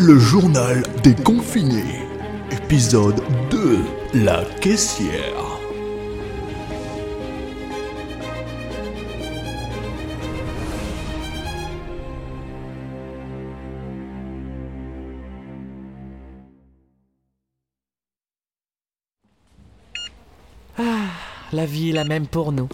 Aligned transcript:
Le 0.00 0.16
journal 0.16 0.84
des 1.02 1.12
confinés. 1.12 2.06
Épisode 2.52 3.20
2. 3.50 3.78
La 4.14 4.44
caissière. 4.60 5.10
La 21.52 21.66
vie 21.66 21.90
est 21.90 21.92
la 21.92 22.04
même 22.04 22.28
pour 22.28 22.52
nous. 22.52 22.68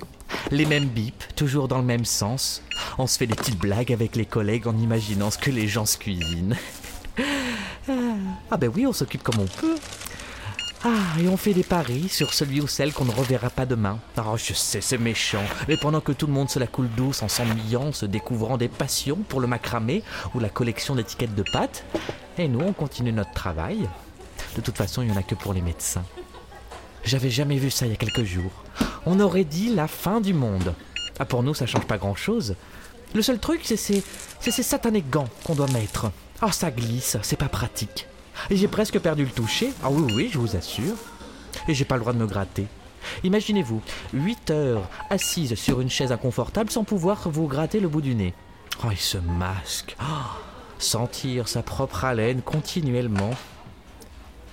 Les 0.50 0.66
mêmes 0.66 0.88
bips, 0.88 1.34
toujours 1.34 1.68
dans 1.68 1.78
le 1.78 1.84
même 1.84 2.04
sens. 2.04 2.62
On 2.98 3.06
se 3.06 3.16
fait 3.16 3.26
des 3.26 3.34
petites 3.34 3.58
blagues 3.58 3.94
avec 3.94 4.14
les 4.14 4.26
collègues 4.26 4.66
en 4.66 4.76
imaginant 4.76 5.30
ce 5.30 5.38
que 5.38 5.50
les 5.50 5.68
gens 5.68 5.86
se 5.86 5.96
cuisinent. 5.96 6.56
Ah 8.54 8.56
ben 8.56 8.70
oui, 8.72 8.86
on 8.86 8.92
s'occupe 8.92 9.24
comme 9.24 9.40
on 9.40 9.46
peut. 9.46 9.74
Ah, 10.84 11.20
et 11.20 11.26
on 11.26 11.36
fait 11.36 11.54
des 11.54 11.64
paris 11.64 12.08
sur 12.08 12.32
celui 12.32 12.60
ou 12.60 12.68
celle 12.68 12.92
qu'on 12.92 13.04
ne 13.04 13.10
reverra 13.10 13.50
pas 13.50 13.66
demain. 13.66 13.98
Oh, 14.16 14.36
je 14.36 14.52
sais, 14.52 14.80
c'est 14.80 14.96
méchant. 14.96 15.42
Mais 15.66 15.76
pendant 15.76 16.00
que 16.00 16.12
tout 16.12 16.28
le 16.28 16.32
monde 16.32 16.48
se 16.48 16.60
la 16.60 16.68
coule 16.68 16.88
douce 16.96 17.24
en 17.24 17.28
s'ennuyant, 17.28 17.90
se 17.90 18.06
découvrant 18.06 18.56
des 18.56 18.68
passions 18.68 19.16
pour 19.28 19.40
le 19.40 19.48
macramé 19.48 20.04
ou 20.36 20.38
la 20.38 20.48
collection 20.48 20.94
d'étiquettes 20.94 21.34
de 21.34 21.42
pâtes, 21.52 21.84
et 22.38 22.46
nous, 22.46 22.60
on 22.60 22.72
continue 22.72 23.10
notre 23.10 23.32
travail. 23.32 23.88
De 24.54 24.60
toute 24.60 24.76
façon, 24.76 25.02
il 25.02 25.08
n'y 25.08 25.16
en 25.16 25.18
a 25.18 25.24
que 25.24 25.34
pour 25.34 25.52
les 25.52 25.60
médecins. 25.60 26.04
J'avais 27.02 27.30
jamais 27.30 27.56
vu 27.56 27.72
ça 27.72 27.86
il 27.86 27.90
y 27.90 27.94
a 27.94 27.96
quelques 27.96 28.22
jours. 28.22 28.52
On 29.04 29.18
aurait 29.18 29.42
dit 29.42 29.74
la 29.74 29.88
fin 29.88 30.20
du 30.20 30.32
monde. 30.32 30.74
Ah, 31.18 31.24
pour 31.24 31.42
nous, 31.42 31.54
ça 31.54 31.66
change 31.66 31.88
pas 31.88 31.98
grand-chose. 31.98 32.54
Le 33.14 33.22
seul 33.22 33.40
truc, 33.40 33.62
c'est 33.64 33.76
ces, 33.76 34.04
c'est 34.38 34.52
ces 34.52 34.62
satanés 34.62 35.02
gants 35.02 35.28
qu'on 35.42 35.56
doit 35.56 35.66
mettre. 35.72 36.12
Ah, 36.40 36.52
ça 36.52 36.70
glisse, 36.70 37.16
c'est 37.22 37.34
pas 37.34 37.48
pratique. 37.48 38.06
Et 38.50 38.56
j'ai 38.56 38.68
presque 38.68 38.98
perdu 38.98 39.24
le 39.24 39.30
toucher. 39.30 39.72
Ah 39.82 39.90
oui, 39.90 40.12
oui, 40.14 40.30
je 40.32 40.38
vous 40.38 40.56
assure. 40.56 40.96
Et 41.68 41.74
j'ai 41.74 41.84
pas 41.84 41.96
le 41.96 42.00
droit 42.00 42.12
de 42.12 42.18
me 42.18 42.26
gratter. 42.26 42.66
Imaginez-vous, 43.22 43.82
8 44.12 44.50
heures 44.50 44.88
assise 45.10 45.54
sur 45.54 45.80
une 45.80 45.90
chaise 45.90 46.12
inconfortable 46.12 46.70
sans 46.70 46.84
pouvoir 46.84 47.28
vous 47.28 47.46
gratter 47.46 47.80
le 47.80 47.88
bout 47.88 48.00
du 48.00 48.14
nez. 48.14 48.34
Oh, 48.84 48.90
et 48.90 48.96
ce 48.96 49.18
masque. 49.18 49.94
Ah, 49.98 50.32
sentir 50.78 51.48
sa 51.48 51.62
propre 51.62 52.04
haleine 52.04 52.42
continuellement. 52.42 53.30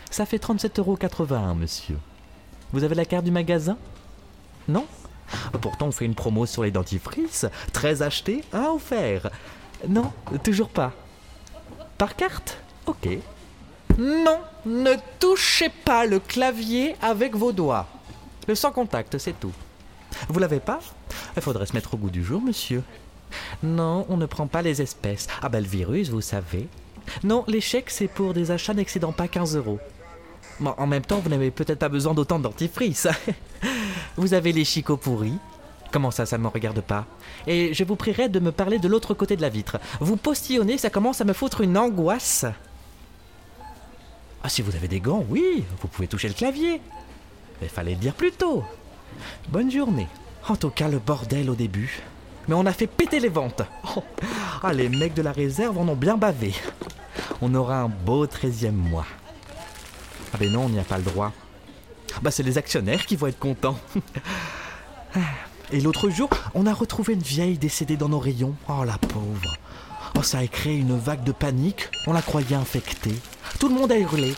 Ça 0.09 0.26
fait 0.26 0.38
37,81 0.38 0.80
euros, 0.80 1.56
monsieur. 1.56 1.98
Vous 2.74 2.84
avez 2.84 2.96
la 2.96 3.06
carte 3.06 3.26
du 3.26 3.32
magasin? 3.32 3.78
Non? 4.68 4.86
Pourtant, 5.62 5.88
on 5.88 5.92
fait 5.92 6.06
une 6.06 6.16
promo 6.16 6.46
sur 6.46 6.64
les 6.64 6.72
dentifrices. 6.72 7.46
13 7.72 8.02
achetés, 8.02 8.44
un 8.52 8.66
offert. 8.66 9.30
Non, 9.88 10.12
toujours 10.44 10.70
pas. 10.70 10.92
Par 11.98 12.16
carte? 12.16 12.58
Ok. 12.86 13.08
Non, 14.02 14.39
ne 14.66 14.94
touchez 15.19 15.69
pas 15.69 16.07
le 16.07 16.17
clavier 16.17 16.95
avec 17.03 17.35
vos 17.35 17.52
doigts. 17.52 17.85
Le 18.47 18.55
sans 18.55 18.71
contact, 18.71 19.19
c'est 19.19 19.39
tout. 19.39 19.52
Vous 20.27 20.39
l'avez 20.39 20.59
pas? 20.59 20.80
Il 21.35 21.41
faudrait 21.44 21.67
se 21.67 21.73
mettre 21.73 21.94
au 21.94 21.97
goût 21.97 22.09
du 22.09 22.23
jour, 22.23 22.41
monsieur. 22.41 22.81
Non, 23.61 24.07
on 24.09 24.17
ne 24.17 24.25
prend 24.25 24.47
pas 24.47 24.63
les 24.63 24.81
espèces. 24.81 25.27
Ah 25.44 25.49
ben 25.49 25.61
le 25.61 25.69
virus, 25.69 26.09
vous 26.09 26.22
savez. 26.22 26.67
Non, 27.23 27.45
chèques, 27.59 27.91
c'est 27.91 28.07
pour 28.07 28.33
des 28.33 28.49
achats 28.49 28.73
n'excédant 28.73 29.11
pas 29.11 29.27
15 29.27 29.55
euros. 29.55 29.79
En 30.66 30.88
même 30.88 31.05
temps, 31.05 31.19
vous 31.19 31.29
n'avez 31.29 31.52
peut-être 31.52 31.77
pas 31.77 31.89
besoin 31.89 32.16
d'autant 32.16 32.39
de 32.39 32.49
vous 34.17 34.33
avez 34.33 34.52
les 34.52 34.66
chicots 34.66 34.97
pourris. 34.97 35.38
Comment 35.91 36.09
ça, 36.09 36.25
ça 36.25 36.39
ne 36.39 36.44
me 36.44 36.47
regarde 36.47 36.81
pas? 36.81 37.05
Et 37.45 37.75
je 37.75 37.83
vous 37.83 37.95
prierai 37.95 38.29
de 38.29 38.39
me 38.39 38.51
parler 38.51 38.79
de 38.79 38.88
l'autre 38.88 39.13
côté 39.13 39.35
de 39.35 39.44
la 39.44 39.50
vitre. 39.50 39.78
Vous 40.00 40.17
postillonnez, 40.17 40.79
ça 40.79 40.90
commence 40.90 41.22
à 41.22 41.23
me 41.23 41.34
foutre 41.34 41.61
une 41.61 41.78
angoisse. 41.78 42.47
Ah, 44.44 44.50
si 44.50 44.62
vous 44.62 44.75
avez 44.75 44.88
des 44.88 45.00
gants, 45.00 45.25
oui, 45.29 45.63
vous 45.81 45.88
pouvez 45.88 46.07
toucher 46.07 46.28
le 46.28 46.34
clavier. 46.34 46.81
Il 47.62 47.69
fallait 47.69 47.91
le 47.91 47.97
dire 47.97 48.13
plus 48.13 48.31
tôt. 48.31 48.63
Bonne 49.50 49.72
journée. 49.72 50.07
En 50.47 50.56
tout 50.56 50.69
cas, 50.69 50.88
le 50.88 51.00
bordel 51.00 51.50
au 51.50 51.56
début. 51.56 52.02
Mais 52.47 52.56
on 52.56 52.66
a 52.66 52.74
fait 52.74 52.88
péter 52.88 53.19
les 53.19 53.29
ventes. 53.29 53.62
Ah, 54.63 54.74
les 54.74 54.90
mecs 54.90 55.16
de 55.16 55.24
la 55.24 55.31
réserve 55.31 55.79
en 55.79 55.88
ont 55.88 55.96
bien 55.96 56.18
bavé. 56.18 56.53
On 57.41 57.56
aura 57.56 57.79
un 57.79 57.88
beau 57.88 58.28
13e 58.28 58.74
mois. 58.74 59.07
Ah 60.31 60.38
ben 60.38 60.52
non, 60.52 60.66
on 60.66 60.69
n'y 60.69 60.78
a 60.78 60.84
pas 60.84 61.00
le 61.00 61.03
droit. 61.03 61.31
Bah 62.22 62.29
c'est 62.29 62.44
les 62.44 62.59
actionnaires 62.59 63.08
qui 63.08 63.16
vont 63.16 63.25
être 63.25 63.40
contents. 63.40 63.79
Et 65.72 65.81
l'autre 65.81 66.12
jour, 66.12 66.29
on 66.53 66.68
a 66.68 66.73
retrouvé 66.73 67.16
une 67.16 67.23
vieille 67.23 67.58
décédée 67.58 67.97
dans 67.97 68.09
nos 68.09 68.19
rayons. 68.19 68.53
Oh 68.69 68.84
la 68.84 69.00
pauvre. 69.00 69.58
Oh 70.16 70.22
ça 70.22 70.38
a 70.38 70.47
créé 70.47 70.78
une 70.78 70.96
vague 70.96 71.23
de 71.23 71.31
panique. 71.31 71.90
On 72.06 72.13
la 72.13 72.22
croyait 72.22 72.56
infectée. 72.56 73.16
Tout 73.59 73.69
le 73.69 73.75
monde 73.75 73.91
a 73.91 73.97
hurlé. 73.97 74.34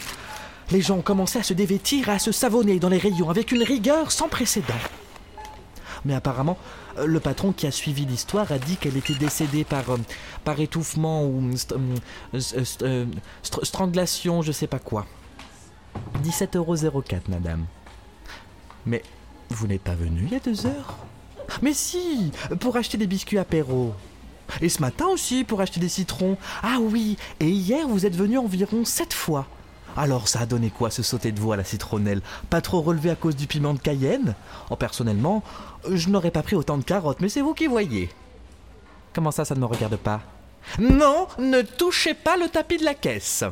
Les 0.71 0.81
gens 0.81 0.97
ont 0.97 1.01
commencé 1.01 1.39
à 1.39 1.43
se 1.43 1.53
dévêtir 1.53 2.09
et 2.09 2.13
à 2.13 2.19
se 2.19 2.31
savonner 2.31 2.79
dans 2.79 2.89
les 2.89 2.97
rayons 2.97 3.29
avec 3.29 3.51
une 3.51 3.63
rigueur 3.63 4.11
sans 4.11 4.27
précédent. 4.29 4.73
Mais 6.05 6.13
apparemment, 6.15 6.57
euh, 6.97 7.05
le 7.05 7.19
patron 7.19 7.53
qui 7.53 7.65
a 7.67 7.71
suivi 7.71 8.05
l'histoire 8.05 8.51
a 8.51 8.57
dit 8.59 8.75
qu'elle 8.77 8.97
était 8.97 9.13
décédée 9.13 9.63
par, 9.63 9.89
euh, 9.91 9.97
par 10.43 10.59
étouffement 10.59 11.25
ou 11.25 11.51
st- 11.53 11.73
euh, 12.33 12.39
st- 12.39 12.83
euh, 12.83 13.05
str- 13.43 13.63
strangulation, 13.65 14.41
je 14.41 14.51
sais 14.51 14.67
pas 14.67 14.79
quoi. 14.79 15.05
17,04€, 16.23 17.29
madame. 17.29 17.65
Mais 18.85 19.01
vous 19.49 19.67
n'êtes 19.67 19.81
pas 19.83 19.95
venu 19.95 20.21
il 20.25 20.33
y 20.33 20.35
a 20.35 20.39
deux 20.39 20.65
heures? 20.65 20.97
Mais 21.61 21.73
si, 21.73 22.31
pour 22.59 22.75
acheter 22.77 22.97
des 22.97 23.07
biscuits 23.07 23.37
apéro. 23.37 23.93
Et 24.61 24.69
ce 24.69 24.81
matin 24.81 25.07
aussi, 25.07 25.43
pour 25.43 25.61
acheter 25.61 25.79
des 25.79 25.89
citrons. 25.89 26.37
Ah 26.61 26.77
oui, 26.79 27.17
et 27.39 27.49
hier, 27.49 27.87
vous 27.87 28.05
êtes 28.05 28.15
venu 28.15 28.37
environ 28.37 28.85
sept 28.85 29.13
fois. 29.13 29.47
Alors, 29.95 30.27
ça 30.27 30.39
a 30.41 30.45
donné 30.45 30.69
quoi 30.71 30.89
ce 30.89 31.03
sauter 31.03 31.31
de 31.31 31.39
veau 31.39 31.51
à 31.51 31.57
la 31.57 31.63
citronnelle 31.63 32.21
Pas 32.49 32.61
trop 32.61 32.81
relevé 32.81 33.11
à 33.11 33.15
cause 33.15 33.35
du 33.35 33.45
piment 33.45 33.73
de 33.73 33.79
Cayenne 33.79 34.35
Oh, 34.69 34.75
personnellement, 34.75 35.43
je 35.89 36.09
n'aurais 36.09 36.31
pas 36.31 36.41
pris 36.41 36.55
autant 36.55 36.77
de 36.77 36.83
carottes, 36.83 37.21
mais 37.21 37.29
c'est 37.29 37.41
vous 37.41 37.53
qui 37.53 37.67
voyez. 37.67 38.09
Comment 39.13 39.31
ça, 39.31 39.45
ça 39.45 39.53
ne 39.53 39.59
me 39.59 39.65
regarde 39.65 39.97
pas? 39.97 40.21
Non, 40.79 41.27
ne 41.37 41.61
touchez 41.61 42.13
pas 42.15 42.37
le 42.37 42.49
tapis 42.49 42.77
de 42.77 42.85
la 42.85 42.95
caisse. 42.95 43.43